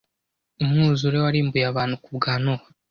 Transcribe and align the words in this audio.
umwuzure 0.63 1.17
warimbuye 1.23 1.65
abantu 1.71 1.95
kubwa 2.03 2.31
nowa 2.43 2.65